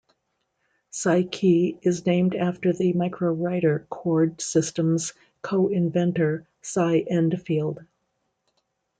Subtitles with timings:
[0.91, 7.85] CyKey is named after the Microwriter chord system's co-inventor Cy Endfield.